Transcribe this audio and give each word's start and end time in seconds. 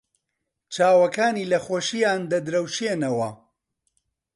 چاوەکانی 0.73 1.49
لە 1.51 1.59
خۆشییان 1.65 2.21
دەدرەوشێنەوە. 2.31 3.29